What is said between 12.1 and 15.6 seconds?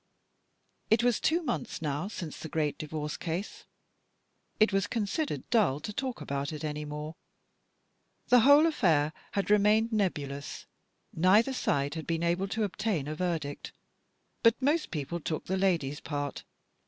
able to ob tain a verdict, but most people took the